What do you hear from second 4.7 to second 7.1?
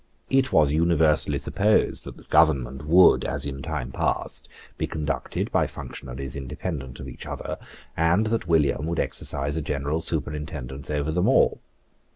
be conducted by functionaries independent of